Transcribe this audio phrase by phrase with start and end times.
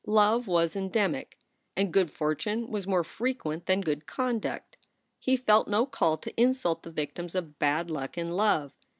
[0.07, 1.37] Love was endemic,
[1.77, 4.75] and good fortune was more frequent than good conduct.
[5.19, 8.73] He felt no call to insult the victims of bad luck in love.